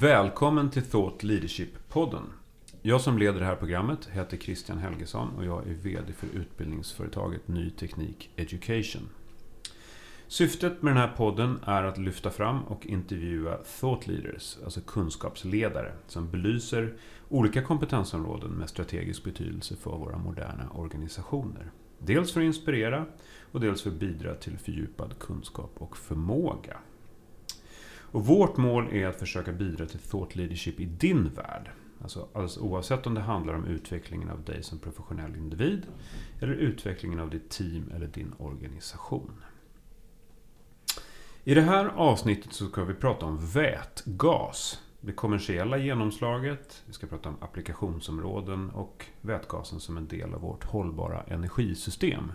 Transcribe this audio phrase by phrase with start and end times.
[0.00, 2.22] Välkommen till Thought Leadership-podden.
[2.82, 7.48] Jag som leder det här programmet heter Christian Helgesson och jag är VD för utbildningsföretaget
[7.48, 9.08] Ny Teknik Education.
[10.28, 15.92] Syftet med den här podden är att lyfta fram och intervjua thought leaders, alltså kunskapsledare,
[16.06, 16.94] som belyser
[17.28, 21.70] olika kompetensområden med strategisk betydelse för våra moderna organisationer.
[21.98, 23.06] Dels för att inspirera
[23.52, 26.76] och dels för att bidra till fördjupad kunskap och förmåga.
[28.10, 31.70] Och vårt mål är att försöka bidra till thought leadership i din värld.
[32.02, 35.86] Alltså, alltså oavsett om det handlar om utvecklingen av dig som professionell individ
[36.40, 39.32] eller utvecklingen av ditt team eller din organisation.
[41.44, 44.82] I det här avsnittet så ska vi prata om vätgas.
[45.00, 50.64] Det kommersiella genomslaget, vi ska prata om applikationsområden och vätgasen som en del av vårt
[50.64, 52.32] hållbara energisystem.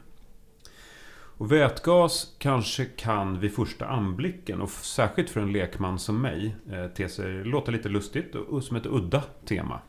[1.44, 6.88] Och vätgas kanske kan vid första anblicken, och särskilt för en lekman som mig, eh,
[6.88, 9.80] te sig, låta lite lustigt och som ett udda tema.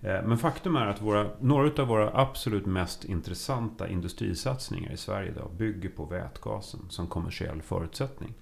[0.00, 5.30] Eh, men faktum är att våra, några av våra absolut mest intressanta industrisatsningar i Sverige
[5.30, 8.34] idag bygger på vätgasen som kommersiell förutsättning.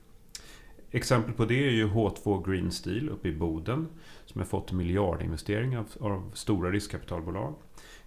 [0.90, 3.88] Exempel på det är ju H2 Green Steel uppe i Boden
[4.26, 7.54] som har fått miljardinvesteringar av, av stora riskkapitalbolag.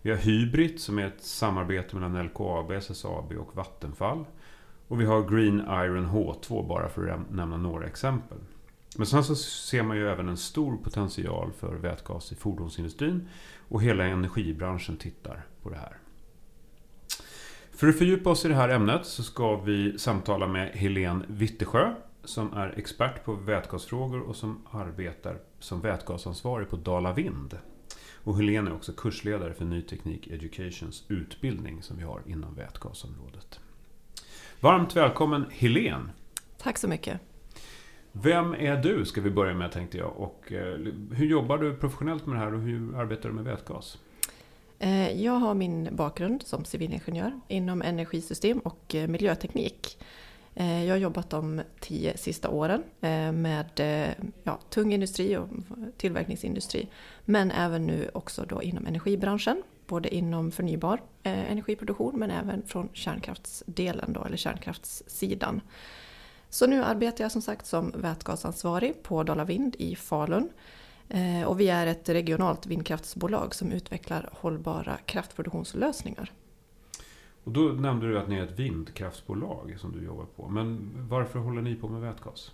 [0.02, 4.25] Vi har Hybrid som är ett samarbete mellan LKAB, SSAB och Vattenfall.
[4.88, 8.38] Och vi har Green Iron H2 bara för att nämna några exempel.
[8.98, 13.28] Men sen så ser man ju även en stor potential för vätgas i fordonsindustrin
[13.70, 15.98] och hela energibranschen tittar på det här.
[17.72, 21.96] För att fördjupa oss i det här ämnet så ska vi samtala med Helene Wittesjö
[22.24, 27.58] som är expert på vätgasfrågor och som arbetar som vätgasansvarig på Dala Vind.
[28.14, 33.60] Och Helene är också kursledare för Ny Teknik Educations utbildning som vi har inom vätgasområdet.
[34.59, 36.09] Varmt välkommen Helene!
[36.58, 37.19] Tack så mycket!
[38.11, 40.17] Vem är du, ska vi börja med tänkte jag.
[40.17, 40.78] Och eh,
[41.12, 43.97] hur jobbar du professionellt med det här och hur arbetar du med vätgas?
[44.79, 49.97] Eh, jag har min bakgrund som civilingenjör inom energisystem och eh, miljöteknik.
[50.59, 52.84] Jag har jobbat de tio sista åren
[53.34, 53.69] med
[54.44, 55.47] ja, tung industri och
[55.97, 56.88] tillverkningsindustri.
[57.25, 62.90] Men även nu också då inom energibranschen både inom förnybar eh, energiproduktion men även från
[62.94, 65.62] kärnkraftsdelen då, eller kärnkraftssidan.
[66.50, 70.50] Så nu arbetar jag som sagt som vätgasansvarig på Dala Vind i Falun.
[71.09, 76.31] Eh, och vi är ett regionalt vindkraftsbolag som utvecklar hållbara kraftproduktionslösningar.
[77.44, 80.47] Och då nämnde du att ni är ett vindkraftsbolag som du jobbar på.
[80.47, 82.52] Men varför håller ni på med vätgas?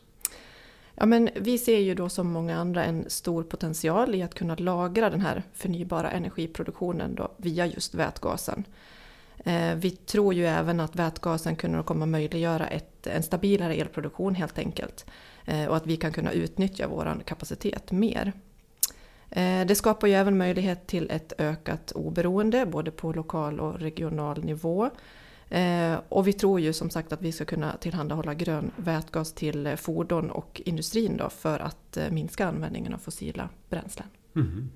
[0.95, 4.55] Ja, men vi ser ju då som många andra en stor potential i att kunna
[4.55, 8.63] lagra den här förnybara energiproduktionen då via just vätgasen.
[9.45, 14.57] Eh, vi tror ju även att vätgasen kommer komma möjliggöra ett, en stabilare elproduktion helt
[14.57, 15.05] enkelt.
[15.45, 18.33] Eh, och att vi kan kunna utnyttja vår kapacitet mer.
[19.29, 24.43] Eh, det skapar ju även möjlighet till ett ökat oberoende både på lokal och regional
[24.43, 24.89] nivå.
[25.53, 29.77] Eh, och vi tror ju som sagt att vi ska kunna tillhandahålla grön vätgas till
[29.77, 34.07] fordon och industrin då för att eh, minska användningen av fossila bränslen.
[34.35, 34.69] Mm.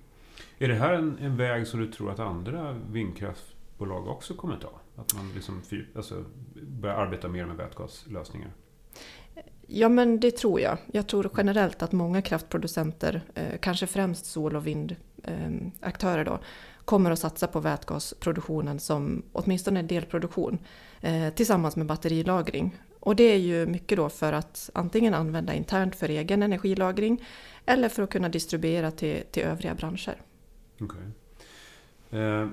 [0.58, 5.02] Är det här en, en, väg som du tror att andra vindkraftbolag också kommer ta?
[5.02, 5.62] Att man liksom
[5.96, 6.24] alltså,
[6.62, 8.52] börjar arbeta mer med vätgaslösningar?
[9.68, 10.78] Ja men det tror jag.
[10.94, 16.40] Jag tror generellt att många kraftproducenter, eh, kanske främst sol och vindaktörer då,
[16.88, 20.60] kommer att satsa på vätgasproduktionen som åtminstone delproduktion
[21.02, 22.76] eh, tillsammans med batterilagring.
[23.00, 27.26] Och det är ju mycket då för att antingen använda internt för egen energilagring
[27.66, 30.22] eller för att kunna distribuera till, till övriga branscher.
[30.80, 31.02] Okay.
[32.20, 32.48] Eh,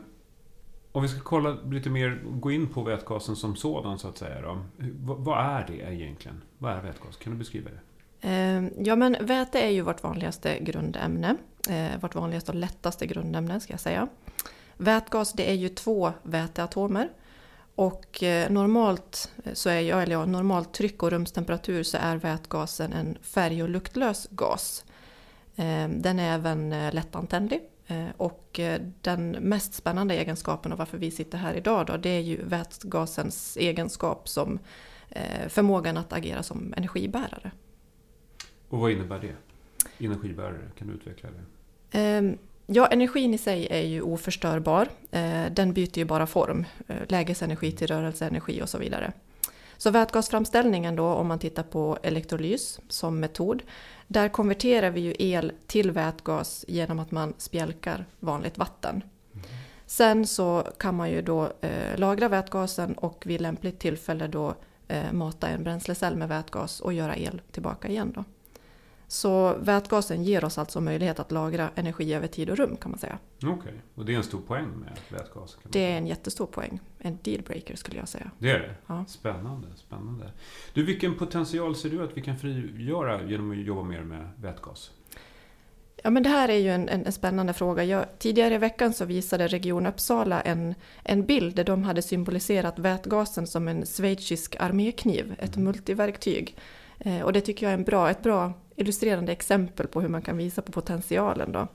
[0.93, 4.41] om vi ska kolla lite mer, gå in på vätgasen som sådan så att säga.
[4.41, 4.59] Då.
[5.01, 6.43] Vad är det egentligen?
[6.59, 7.17] Vad är vätgas?
[7.17, 7.81] Kan du beskriva det?
[8.29, 11.37] Eh, ja men väte är ju vårt vanligaste grundämne.
[11.71, 14.09] Eh, vårt vanligaste och lättaste grundämne ska jag säga.
[14.77, 17.09] Vätgas det är ju två väteatomer.
[17.75, 22.93] Och eh, normalt, så är jag, eller ja, normalt tryck och rumstemperatur så är vätgasen
[22.93, 24.85] en färg och luktlös gas.
[25.89, 27.61] Den är även lättantändlig.
[28.17, 28.61] Och
[29.01, 33.57] den mest spännande egenskapen och varför vi sitter här idag då, det är ju vätgasens
[33.57, 34.59] egenskap som
[35.49, 37.51] förmågan att agera som energibärare.
[38.69, 39.35] Och vad innebär det?
[40.05, 42.39] Energibärare, kan du utveckla det?
[42.67, 44.89] Ja, energin i sig är ju oförstörbar.
[45.11, 46.65] Eh, den byter ju bara form.
[46.87, 49.13] Eh, lägesenergi till rörelseenergi och så vidare.
[49.77, 53.63] Så vätgasframställningen då, om man tittar på elektrolys som metod,
[54.07, 59.03] där konverterar vi ju el till vätgas genom att man spjälkar vanligt vatten.
[59.33, 59.47] Mm.
[59.87, 64.55] Sen så kan man ju då eh, lagra vätgasen och vid lämpligt tillfälle då
[64.89, 68.13] eh, mata en bränslecell med vätgas och göra el tillbaka igen.
[68.15, 68.25] Då.
[69.15, 73.01] Så vätgasen ger oss alltså möjlighet att lagra energi över tid och rum kan man
[73.01, 73.19] säga.
[73.37, 73.73] Okej, okay.
[73.95, 75.59] och det är en stor poäng med vätgas?
[75.63, 76.81] det är en jättestor poäng.
[76.99, 78.31] En dealbreaker skulle jag säga.
[78.39, 78.75] Det är det?
[78.87, 79.05] Ja.
[79.09, 80.33] Spännande, spännande.
[80.73, 84.91] Du, vilken potential ser du att vi kan frigöra genom att jobba mer med vätgas?
[86.03, 87.85] Ja, men det här är ju en, en, en spännande fråga.
[87.85, 92.79] Jag, tidigare i veckan så visade Region Uppsala en, en bild där de hade symboliserat
[92.79, 95.65] vätgasen som en schweizisk armékniv, ett mm.
[95.65, 96.57] multiverktyg.
[96.99, 100.23] Eh, och det tycker jag är en bra, ett bra illustrerande exempel på hur man
[100.23, 101.53] kan visa på potentialen.
[101.53, 101.69] Då.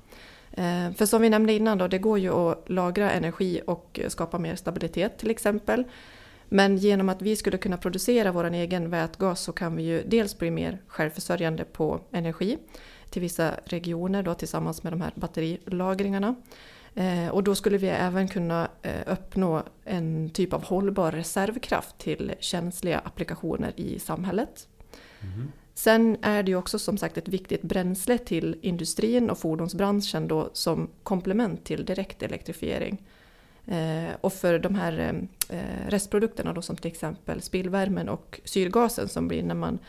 [0.52, 4.40] Eh, för som vi nämnde innan, då, det går ju att lagra energi och skapa
[4.40, 5.84] mer stabilitet till exempel.
[6.50, 10.38] Men genom att vi skulle kunna producera vår egen vätgas så kan vi ju dels
[10.38, 12.58] bli mer självförsörjande på energi
[13.10, 16.36] till vissa regioner då, tillsammans med de här batterilagringarna.
[16.96, 22.34] Eh, och då skulle vi även kunna eh, uppnå en typ av hållbar reservkraft till
[22.40, 24.68] känsliga applikationer i samhället.
[25.22, 25.52] Mm.
[25.80, 30.50] Sen är det ju också som sagt ett viktigt bränsle till industrin och fordonsbranschen då
[30.54, 33.04] som komplement till direkt elektrifiering.
[33.66, 39.08] Eh, och för de här eh, eh, restprodukterna då som till exempel spillvärmen och syrgasen
[39.08, 39.80] som blir när man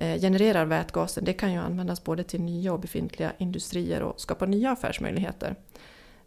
[0.00, 4.46] Eh, genererar vätgasen, det kan ju användas både till nya och befintliga industrier och skapa
[4.46, 5.54] nya affärsmöjligheter.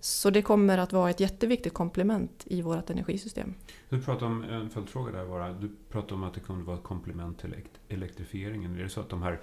[0.03, 3.53] Så det kommer att vara ett jätteviktigt komplement i vårt energisystem.
[3.89, 6.83] Du pratade om, en följdfråga där bara, du pratade om att det kommer vara ett
[6.83, 7.55] komplement till
[7.89, 8.79] elektrifieringen.
[8.79, 9.39] Är det så att de här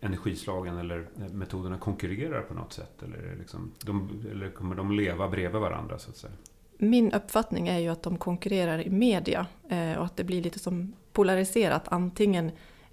[0.00, 3.02] energislagen eller metoderna konkurrerar på något sätt?
[3.02, 6.32] Eller, liksom, de, eller kommer de leva bredvid varandra så att säga?
[6.78, 10.58] Min uppfattning är ju att de konkurrerar i media eh, och att det blir lite
[10.58, 11.82] som polariserat.
[11.88, 12.50] Antingen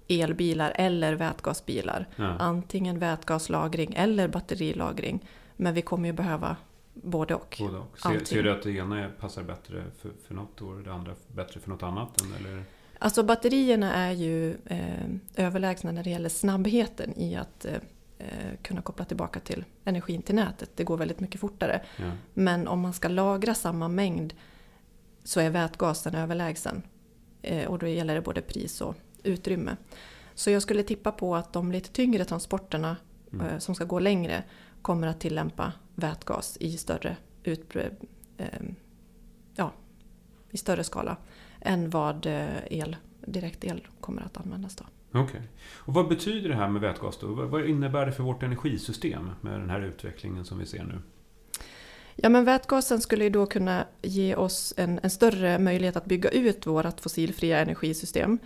[0.08, 2.08] elbilar eller vätgasbilar.
[2.16, 2.36] Ja.
[2.38, 5.28] Antingen vätgaslagring eller batterilagring.
[5.56, 6.56] Men vi kommer ju behöva
[6.94, 7.56] både och.
[7.60, 7.98] Både och.
[7.98, 11.60] Ser, ser, du att det ena passar bättre för, för något och det andra bättre
[11.60, 12.20] för något annat?
[12.40, 12.64] Eller?
[12.98, 15.06] Alltså batterierna är ju eh,
[15.36, 17.78] överlägsna när det gäller snabbheten i att eh,
[18.62, 20.70] kunna koppla tillbaka till energin till nätet.
[20.74, 21.82] Det går väldigt mycket fortare.
[21.96, 22.10] Ja.
[22.34, 24.34] Men om man ska lagra samma mängd
[25.24, 26.82] så är vätgasen överlägsen.
[27.42, 29.76] Eh, och då gäller det både pris och utrymme.
[30.34, 32.96] Så jag skulle tippa på att de lite tyngre transporterna
[33.32, 33.46] mm.
[33.46, 34.42] Eh, som ska gå längre
[34.82, 37.90] kommer att tillämpa vätgas i större, utbre,
[38.36, 38.46] eh,
[39.54, 39.72] ja,
[40.50, 41.16] i större skala
[41.60, 42.96] än vad eh, el,
[43.26, 44.76] direkt el kommer att användas.
[44.76, 44.84] Då.
[45.08, 45.22] Okej.
[45.24, 45.40] Okay.
[45.76, 47.26] Och vad betyder det här med vätgas då?
[47.26, 50.98] Vad innebär det för vårt energisystem med den här utvecklingen som vi ser nu?
[52.16, 56.30] Ja, men vätgasen skulle ju då kunna ge oss en, en större möjlighet att bygga
[56.30, 58.38] ut vårt fossilfria energisystem.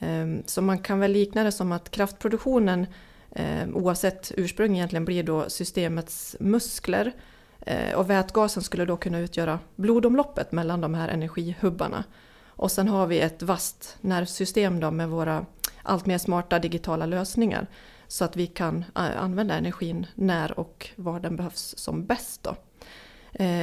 [0.00, 2.92] Ehm, så man kan väl likna det som att kraftproduktionen ehm,
[3.32, 7.12] Eh, oavsett ursprung egentligen blir då systemets muskler.
[7.60, 12.04] Eh, och vätgasen skulle då kunna utgöra blodomloppet mellan de här energihubbarna.
[12.46, 15.46] Och sen har vi ett vasst nervsystem då med våra
[15.82, 17.66] allt mer smarta digitala lösningar.
[18.06, 22.42] Så att vi kan eh, använda energin när och var den behövs som bäst.
[22.42, 22.56] Då.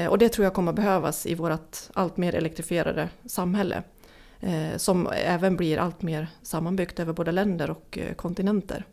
[0.09, 3.83] Och det tror jag kommer behövas i vårt allt mer elektrifierade samhälle
[4.39, 8.85] eh, som även blir allt mer sammanbyggt över både länder och kontinenter.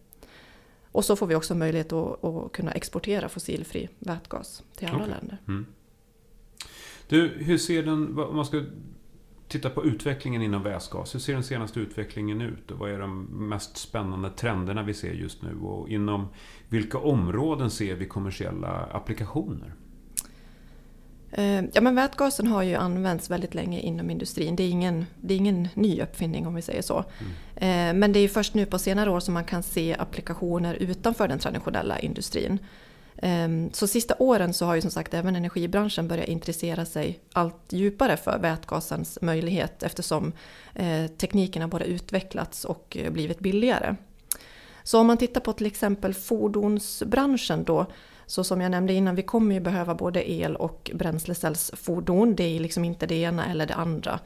[0.94, 5.10] Och så får vi också möjlighet att, att kunna exportera fossilfri vätgas till alla okay.
[5.10, 5.38] länder.
[5.48, 5.66] Mm.
[7.08, 8.62] Du, hur ser den, om man ska
[9.48, 12.70] titta på utvecklingen inom vätgas, hur ser den senaste utvecklingen ut?
[12.70, 15.56] Och vad är de mest spännande trenderna vi ser just nu?
[15.60, 16.28] Och inom
[16.68, 19.74] vilka områden ser vi kommersiella applikationer?
[21.36, 24.56] Eh, ja, men vätgasen har ju använts väldigt länge inom industrin.
[24.56, 27.04] Det är ingen, det är ingen ny uppfinning om vi säger så.
[27.18, 27.90] Mm.
[27.90, 31.28] Eh, men det är först nu på senare år som man kan se applikationer utanför
[31.28, 32.58] den traditionella industrin.
[33.16, 37.62] Eh, så sista åren så har ju som sagt även energibranschen börjat intressera sig allt
[37.68, 40.32] djupare för vätgasens möjlighet eftersom
[41.18, 43.96] tekniken har både utvecklats och blivit billigare.
[44.82, 47.86] Så om man tittar på till exempel fordonsbranschen då
[48.26, 52.34] så som jag nämnde innan, vi kommer ju behöva både el och bränslecellsfordon.
[52.34, 54.20] Det är liksom inte det ena eller det andra.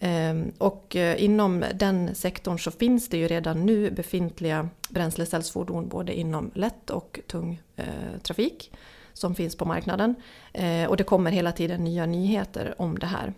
[0.00, 6.18] Ehm, och eh, inom den sektorn så finns det ju redan nu befintliga bränslecellsfordon både
[6.18, 7.84] inom lätt och tung eh,
[8.22, 8.72] trafik
[9.12, 10.14] som finns på marknaden.
[10.52, 13.34] Eh, och det kommer hela tiden nya nyheter om det här.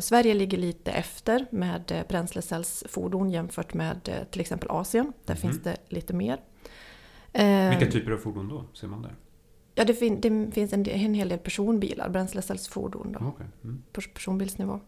[0.00, 5.12] Sverige ligger lite efter med bränslecellsfordon jämfört med till exempel Asien.
[5.24, 5.40] Där mm.
[5.40, 6.38] finns det lite mer.
[7.32, 8.64] Eh, Vilka typer av fordon då?
[8.72, 9.14] Ser man där?
[9.74, 13.46] Ja, det, fin det finns en, en, hel del personbilar, bränslecellsfordon då, okay.
[13.64, 13.82] mm.
[13.92, 14.80] på personbilsnivå.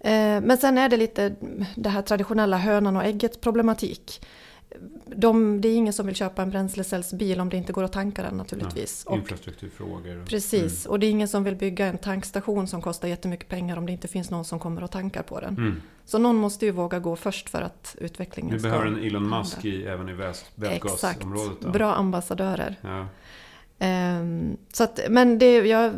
[0.00, 1.34] Eh, men sen är det lite
[1.76, 4.26] det här traditionella hönan och ägget problematik.
[5.06, 8.22] De, det är ingen som vill köpa en bränslecellsbil om det inte går att tanka
[8.22, 9.04] den naturligtvis.
[9.08, 10.24] Ja, infrastrukturfrågor.
[10.26, 10.92] Precis, mm.
[10.92, 13.92] och det är ingen som vill bygga en tankstation som kostar jättemycket pengar om det
[13.92, 15.56] inte finns någon som kommer och tankar på den.
[15.56, 15.82] Mm.
[16.04, 18.68] Så någon måste ju våga gå först för att utvecklingen ska...
[18.68, 20.12] Vi behöver en Elon Musk i, även i
[20.54, 21.52] vätgasområdet.
[21.52, 22.76] Exakt, bra ambassadörer.
[22.80, 23.06] Ja.
[24.20, 25.92] Um, så att, men det, jag,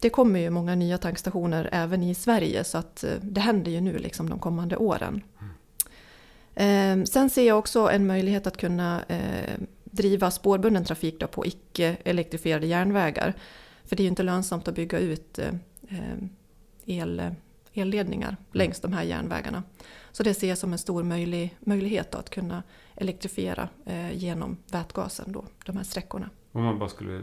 [0.00, 3.80] det kommer ju många nya tankstationer även i Sverige så att eh, det händer ju
[3.80, 5.22] nu liksom de kommande åren.
[6.54, 11.46] Ehm, sen ser jag också en möjlighet att kunna eh, driva spårbunden trafik då på
[11.46, 13.34] icke-elektrifierade järnvägar.
[13.84, 16.14] För det är ju inte lönsamt att bygga ut eh,
[16.84, 17.22] el,
[17.72, 18.40] elledningar mm.
[18.52, 19.62] längs de här järnvägarna.
[20.12, 22.62] Så det ser jag som en stor möjlig, möjlighet att kunna
[22.94, 26.30] elektrifiera eh, genom vätgasen, då, de här sträckorna.
[26.52, 27.22] Om man bara skulle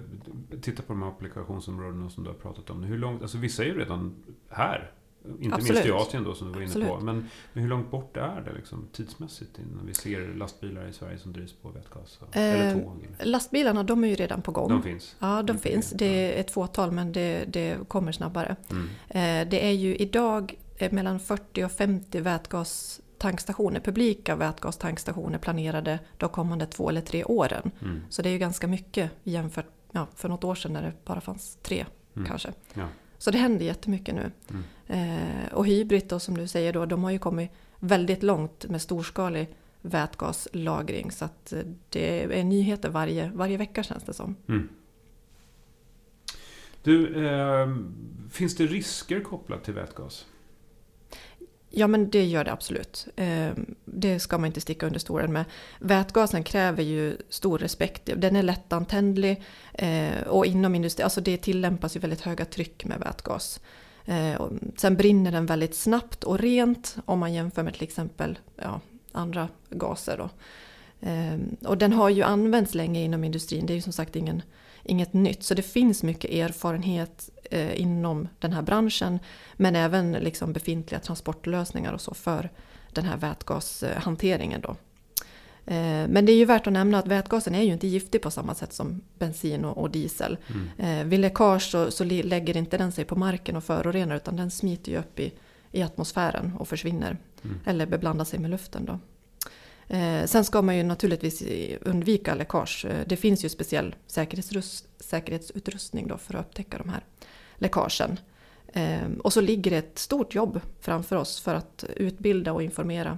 [0.62, 2.84] titta på de här applikationsområdena som du har pratat om.
[2.84, 4.16] Hur långt, alltså vissa är ju redan
[4.50, 4.92] här
[5.26, 5.74] inte Absolut.
[5.74, 6.90] minst i Asien då som du var inne Absolut.
[6.90, 7.00] på.
[7.00, 11.18] Men, men, hur långt bort är det liksom, tidsmässigt innan vi ser lastbilar i Sverige
[11.18, 12.20] som drivs på vätgas?
[12.32, 13.08] Eh, eller tåg?
[13.20, 14.70] Lastbilarna de är ju redan på gång.
[14.70, 15.16] De finns?
[15.20, 15.90] Ja, de finns.
[15.90, 18.56] Det är ett fåtal men det, det kommer snabbare.
[18.70, 18.90] Mm.
[19.10, 26.30] Eh, det är ju idag eh, mellan 40 och 50 vätgastankstationer, publika vätgastankstationer planerade de
[26.30, 27.72] kommande två eller tre åren.
[27.82, 28.02] Mm.
[28.10, 31.22] Så det är ju ganska mycket jämfört ja, för något år sedan när det bara
[31.22, 31.86] fanns tre
[32.16, 32.28] mm.
[32.28, 32.54] kanske.
[32.74, 32.88] Ja.
[33.22, 34.32] Så det händer jättemycket nu.
[34.50, 34.64] Mm.
[34.88, 38.82] Eh, och Hybrid då, som du säger, då, de har ju kommit väldigt långt med
[38.82, 39.48] storskalig
[39.82, 41.12] vätgaslagring.
[41.12, 41.60] Så att eh,
[41.90, 44.36] det är nyheter varje, varje vecka känns det som.
[44.48, 44.70] Mm.
[46.84, 47.76] Du, eh,
[48.32, 50.26] finns det risker kopplat till vätgas?
[51.74, 53.08] Ja men det gör det absolut.
[53.16, 55.46] Ehm, det ska man inte sticka under stolen med.
[55.80, 58.10] Vätgasen kräver ju stor respekt.
[58.16, 63.00] Den är lättantändlig eh, och inom industrin, alltså det tillämpas ju väldigt höga tryck med
[63.00, 63.60] vätgas.
[64.06, 64.42] Eh,
[64.78, 69.48] sen brinner den väldigt snabbt och rent om man jämför med till exempel ja, andra
[69.70, 70.18] gaser.
[70.18, 70.30] Då.
[71.02, 74.42] Ehm, och den har ju använts länge inom industrin, det är ju som sagt ingen,
[74.84, 75.44] inget nytt.
[75.44, 79.20] Så det finns mycket erfarenhet eh, inom den här branschen.
[79.54, 82.50] Men även liksom befintliga transportlösningar och så för
[82.94, 84.62] den här vätgashanteringen.
[84.62, 84.76] Då.
[85.66, 88.32] Eh, men det är ju värt att nämna att vätgasen är ju inte giftig på
[88.32, 90.38] samma sätt som bensin och, och diesel.
[90.48, 91.00] Mm.
[91.00, 94.52] Eh, vid läckage så, så, lägger inte den sig på marken och förorenar utan den
[94.52, 95.34] smiter ju upp i,
[95.72, 97.18] i atmosfären och försvinner.
[97.44, 97.60] Mm.
[97.66, 98.86] Eller beblandar sig med luften.
[98.86, 99.00] Då.
[99.92, 101.44] Eh, sen ska man ju naturligtvis
[101.82, 102.86] undvika läckage.
[102.86, 103.96] Eh, det finns ju speciell
[104.98, 107.04] säkerhetsutrustning då för att upptäcka de här
[107.56, 108.20] läckagen.
[108.74, 113.18] Eh, och så ligger det ett stort jobb framför oss för att utbilda och informera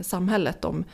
[0.00, 0.84] samhället om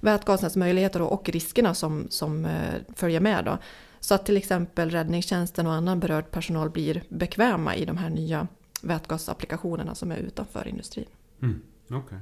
[0.00, 2.48] vätgasens möjligheter och riskerna som, som
[2.94, 3.44] följer med.
[3.44, 3.58] Då.
[4.00, 8.48] Så att till exempel räddningstjänsten och annan berörd personal blir bekväma i de här nya
[8.82, 11.06] vätgasapplikationerna som är utanför industrin.
[11.42, 12.18] Mm, okay.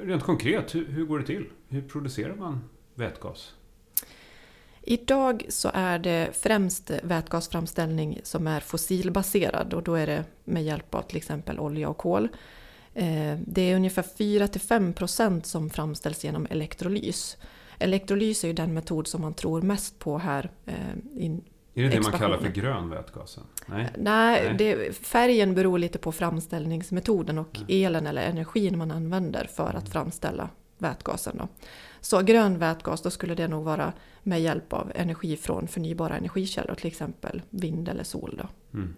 [0.00, 1.46] Rent konkret, hur, hur går det till?
[1.68, 2.60] Hur producerar man
[2.94, 3.54] vätgas?
[4.82, 10.94] Idag så är det främst vätgasframställning som är fossilbaserad och då är det med hjälp
[10.94, 12.28] av till exempel olja och kol.
[12.94, 17.36] Eh, det är ungefär 4-5% som framställs genom elektrolys.
[17.78, 20.50] Elektrolys är ju den metod som man tror mest på här.
[20.66, 20.74] Eh,
[21.74, 23.38] är det det man kallar för grön vätgas?
[23.66, 29.68] Nej, Nej, Det, färgen beror lite på framställningsmetoden och elen eller energin man använder för
[29.68, 29.86] att mm.
[29.86, 31.36] framställa vätgasen.
[31.36, 31.48] Då.
[32.00, 36.74] Så grön vätgas, då skulle det nog vara med hjälp av energi från förnybara energikällor,
[36.74, 38.40] till exempel vind eller sol.
[38.42, 38.78] Då.
[38.78, 38.94] Mm.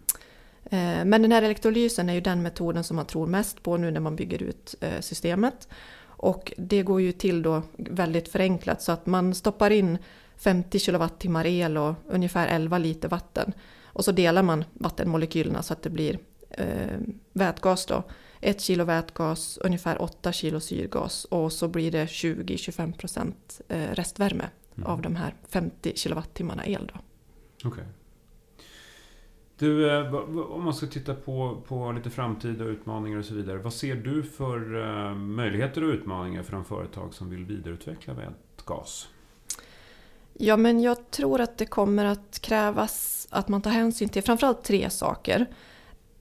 [0.64, 3.90] Eh, men den här elektrolysen är ju den metoden som man tror mest på nu
[3.90, 5.68] när man bygger ut eh, systemet.
[6.16, 9.99] Och det går ju till då väldigt förenklat så att man stoppar in
[10.37, 13.52] 50 kWh el och ungefär 11 liter vatten.
[13.85, 16.18] Och så delar man vattenmolekylerna så att det blir
[16.50, 16.99] eh,
[17.32, 18.02] vätgas då.
[18.40, 23.32] 1 kilo vätgas, ungefär 8 kilo syrgas och så blir det 20-25%
[23.68, 24.44] eh, restvärme
[24.76, 24.87] mm.
[24.87, 26.92] av de här 50 kilowattimmarna el.
[27.64, 27.68] Okej.
[27.68, 27.85] Okay.
[29.58, 33.58] Du, eh, om man ska titta på, på lite framtida utmaningar och så vidare.
[33.58, 39.08] Vad ser du för eh, möjligheter och utmaningar för de företag som vill vidareutveckla vätgas?
[40.32, 44.64] Ja, men jag tror att det kommer att krävas att man tar hänsyn till framförallt
[44.64, 45.46] tre saker.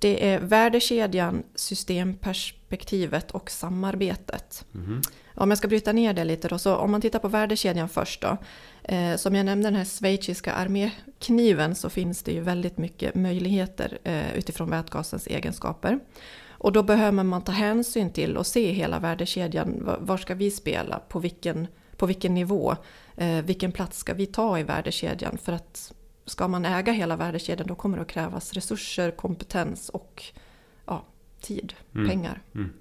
[0.05, 4.65] Det är värdekedjan, systemperspektivet och samarbetet.
[4.75, 5.01] Mm.
[5.35, 8.21] Om jag ska bryta ner det lite då, så om man tittar på värdekedjan först
[8.21, 8.37] då.
[8.83, 13.97] Eh, som jag nämnde den här schweiziska armékniven så finns det ju väldigt mycket möjligheter
[14.03, 15.99] eh, utifrån vätgasens egenskaper.
[16.49, 19.89] Och då behöver man ta hänsyn till och se hela värdekedjan.
[19.99, 20.99] Var ska vi spela?
[20.99, 22.75] På vilken, på vilken nivå?
[23.17, 25.37] Eh, vilken plats ska vi ta i värdekedjan?
[25.37, 25.93] För att
[26.25, 30.23] ska man äga hela värdekedjan då kommer det att krävas resurser, kompetens och
[30.85, 31.03] ja,
[31.41, 32.09] tid, mm.
[32.09, 32.41] pengar.
[32.55, 32.73] Mm.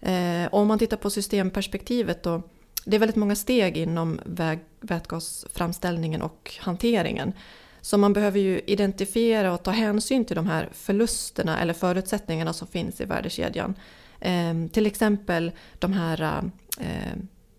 [0.00, 2.42] Eh, om man tittar på systemperspektivet då,
[2.84, 7.32] det är väldigt många steg inom väg, vätgasframställningen och hanteringen.
[7.80, 12.68] Så man behöver ju identifiera och ta hänsyn till de här förlusterna eller förutsättningarna som
[12.68, 13.74] finns i värdekedjan.
[14.20, 16.42] Eh, till exempel de här
[16.80, 17.14] eh,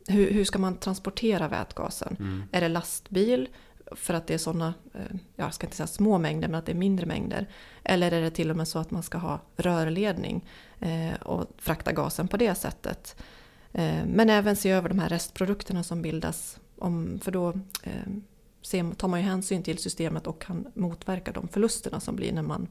[0.07, 2.15] hur, hur, ska man transportera vätgasen?
[2.19, 2.43] Mm.
[2.51, 3.49] Är det lastbil?
[3.91, 6.71] För att det är sådana, eh, jag ska inte säga små mängder, men att det
[6.71, 7.49] är mindre mängder.
[7.83, 10.45] Eller är det till och med så att man ska ha rörledning
[10.79, 13.15] eh, och frakta gasen på det sättet.
[13.71, 16.59] Eh, men även se över de här restprodukterna som bildas.
[16.79, 17.53] Om, för då
[18.97, 22.67] tar man ju hänsyn till systemet och kan motverka de förlusterna som blir när man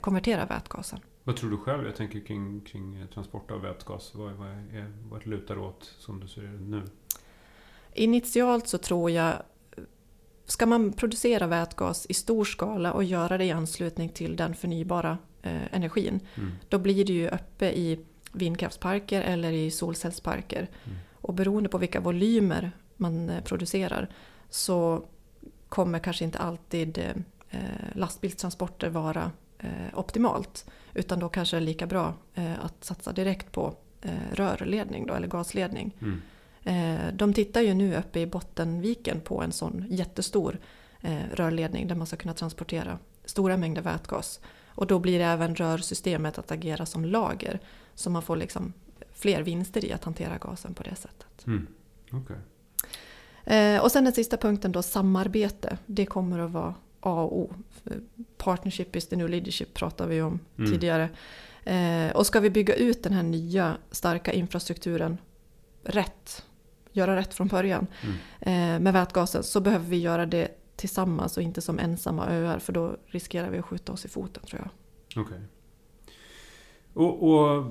[0.00, 1.00] konverterar vätgasen.
[1.24, 1.86] Vad tror du själv?
[1.86, 4.14] Jag tänker kring, kring transport av vätgas.
[4.14, 6.82] Vad, vad, är, vad lutar åt som du ser det nu?
[7.92, 9.34] Initialt så tror jag
[10.48, 15.18] Ska man producera vätgas i stor skala och göra det i anslutning till den förnybara
[15.42, 16.52] eh, energin, mm.
[16.68, 17.98] då blir det ju uppe i
[18.32, 20.68] vindkraftsparker eller i solcellsparker.
[20.84, 20.98] Mm.
[21.12, 24.08] Och beroende på vilka volymer man eh, producerar
[24.50, 25.04] så
[25.68, 27.60] kommer kanske inte alltid eh,
[27.94, 30.66] lastbilstransporter vara eh, optimalt.
[30.94, 35.14] Utan då kanske det är lika bra eh, att satsa direkt på eh, rörledning då,
[35.14, 35.96] eller gasledning.
[36.00, 36.22] Mm.
[36.68, 40.58] Eh, de tittar ju nu uppe i Bottenviken på en sån jättestor
[41.00, 44.40] eh, rörledning där man ska kunna transportera stora mängder vätgas.
[44.68, 47.60] Och då blir även rörsystemet att agera som lager.
[47.94, 48.72] Så man får liksom
[49.12, 51.46] fler vinster i att hantera gasen på det sättet.
[51.46, 51.66] Mm.
[52.12, 52.36] Okay.
[53.56, 55.78] Eh, och sen den sista punkten då, samarbete.
[55.86, 57.54] Det kommer att vara A och O.
[58.36, 60.70] Partnership is the new leadership pratade vi om mm.
[60.70, 61.08] tidigare.
[62.14, 65.18] och ska vi bygga ut den här nya starka infrastrukturen
[65.82, 66.44] rätt
[66.98, 68.16] göra rätt från början mm.
[68.40, 72.72] eh, med vätgasen så behöver vi göra det tillsammans och inte som ensamma öar för
[72.72, 74.70] då riskerar vi att skjuta oss i foten tror jag.
[75.22, 75.38] Okay.
[76.94, 77.64] Och, och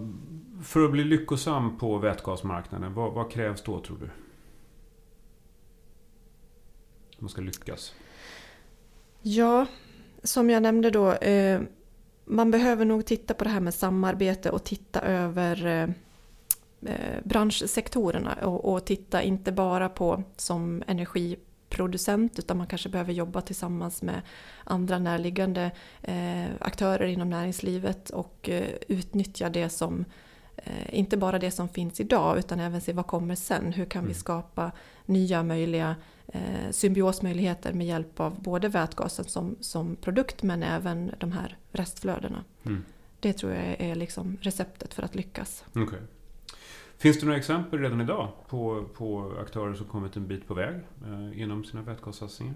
[0.64, 4.06] för att bli lyckosam på vätgasmarknaden, vad, vad krävs då tror du?
[4.06, 4.12] Om
[7.20, 7.94] man ska lyckas?
[9.22, 9.66] Ja,
[10.24, 11.14] som jag nämnde då.
[11.14, 11.62] Eh,
[12.26, 15.90] man behöver nog titta på det här med samarbete och titta över Eh,
[17.24, 24.02] branschsektorerna och, och, titta inte bara på som energiproducent utan man kanske behöver jobba tillsammans
[24.02, 24.22] med
[24.63, 30.06] andra närliggande eh, aktörer inom näringslivet och eh, utnyttja det som
[30.56, 33.74] eh, inte bara det som finns idag utan även se vad kommer sen.
[33.74, 34.20] Hur kan vi mm.
[34.20, 34.72] skapa
[35.06, 35.96] nya möjliga
[36.28, 42.44] eh, symbiosmöjligheter med hjälp av både vätgasen som, som produkt men även de här restflödena.
[42.66, 42.84] Mm.
[43.20, 45.63] Det tror jag är liksom receptet för att lyckas.
[45.76, 46.00] Okay.
[46.98, 50.76] Finns det några exempel redan idag på, på aktörer som kommit en bit på väg
[51.06, 52.56] eh, inom sina vätgassatsningar?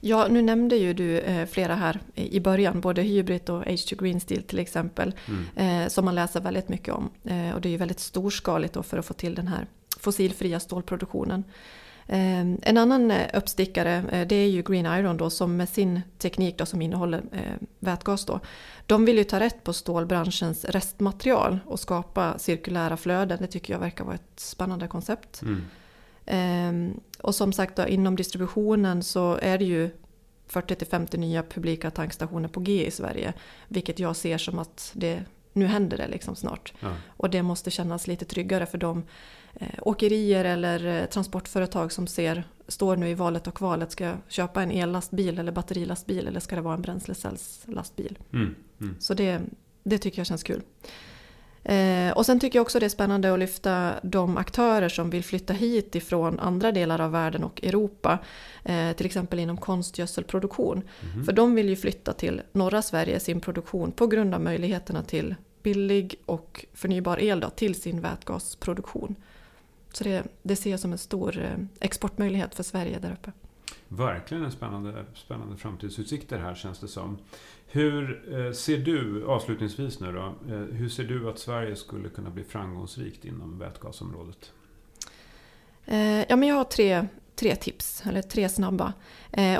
[0.00, 4.20] Ja, nu nämnde ju du eh, flera här i början, både Hybrid och H2 Green
[4.20, 5.82] Steel till exempel, mm.
[5.82, 7.10] eh, som man läser väldigt mycket om.
[7.24, 9.66] Eh, och det är ju väldigt storskaligt då för att få till den här
[9.98, 11.44] fossilfria stålproduktionen.
[12.06, 16.00] Ehm, en annan eh, uppstickare eh, det är ju Green Iron då som med sin
[16.18, 18.40] teknik då som innehåller eh, vätgas då.
[18.86, 23.38] De vill ju ta rätt på stålbranschens restmaterial och skapa cirkulära flöden.
[23.40, 25.42] Det tycker jag verkar vara ett spännande koncept.
[25.42, 25.62] Mm.
[26.26, 29.90] Ehm, och som sagt då, inom distributionen så är det ju
[30.50, 33.32] 40-50 nya publika tankstationer på G i Sverige.
[33.68, 35.22] Vilket jag ser som att det,
[35.54, 36.72] nu händer det liksom snart.
[36.80, 36.92] Ja.
[37.06, 39.02] Och det måste kännas lite tryggare för dem
[39.54, 43.92] eh, åkerier eller eh, transportföretag som ser, står nu i valet och kvalet.
[43.92, 48.18] Ska jag köpa en ellastbil eller batterilastbil eller ska det vara en bränslecellslastbil?
[48.32, 48.96] Mm, mm.
[48.98, 49.40] Så det,
[49.82, 50.62] det tycker jag känns kul.
[51.64, 55.24] Eh, och sen tycker jag också det är spännande att lyfta de aktörer som vill
[55.24, 58.18] flytta hit ifrån andra delar av världen och Europa.
[58.64, 60.82] Eh, till exempel inom konstgödselproduktion.
[61.12, 61.24] Mm.
[61.24, 65.34] För de vill ju flytta till norra Sverige sin produktion på grund av möjligheterna till
[65.62, 69.14] billig och förnybar el då, till sin vätgasproduktion.
[69.92, 73.32] Så det, det ser jag som en stor eh, exportmöjlighet för Sverige där uppe.
[73.88, 77.18] Verkligen en spännande, spännande framtidsutsikter här känns det som.
[77.74, 82.30] Hur eh, ser du, avslutningsvis nu då, eh, hur ser du att Sverige skulle kunna
[82.30, 84.52] bli framgångsrikt inom vätgasområdet?
[85.84, 88.92] Eh, ja, men jag har tre, tre tips, eller tre snabba.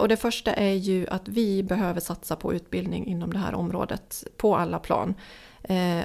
[0.00, 4.24] Och det första är ju att vi behöver satsa på utbildning inom det här området
[4.36, 5.14] på alla plan.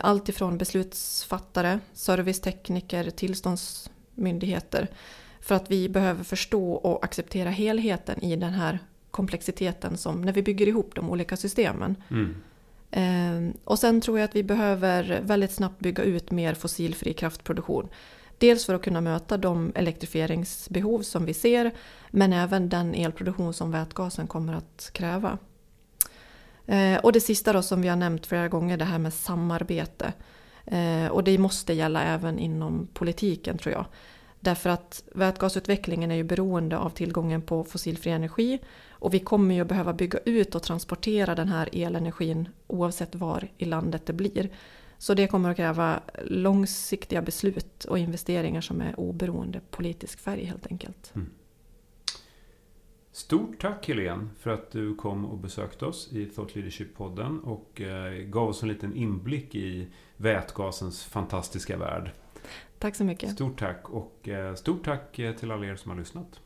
[0.02, 4.88] Allt ifrån beslutsfattare, servicetekniker, tillståndsmyndigheter.
[5.42, 8.80] För att vi behöver förstå och acceptera helheten i den här
[9.20, 11.96] komplexiteten som när vi bygger ihop de olika systemen.
[12.10, 12.36] Mm.
[12.92, 17.90] Eh, och sen tror jag att vi behöver väldigt snabbt bygga ut mer fossilfri kraftproduktion.
[18.38, 21.72] Dels för att kunna möta de elektrifieringsbehov som vi ser
[22.12, 25.38] men även den elproduktion som vätgasen kommer att kräva.
[26.66, 30.14] Eh, och det sista då som vi har nämnt flera gånger, det här med samarbete.
[30.66, 33.86] Eh, och det måste gälla även inom politiken tror jag.
[34.40, 39.64] Därför att vätgasutvecklingen är ju beroende av tillgången på fossilfri energi och vi kommer ju
[39.64, 44.50] behöva bygga ut och transportera den här elenergin oavsett var i landet det blir.
[44.98, 50.68] Så det kommer att kräva långsiktiga beslut och investeringar som är oberoende politisk färg helt
[50.68, 51.12] enkelt.
[51.16, 51.30] Mm.
[53.12, 58.14] Stort tack Helene för att du kom och besökte oss i Thought Leadership-podden och eh,
[58.14, 62.12] gav oss en liten inblick i vätgasens fantastiska värld.
[62.80, 63.32] Tack så mycket.
[63.32, 66.40] Stort tack och eh, stort tack eh, till alla er som har lyssnat.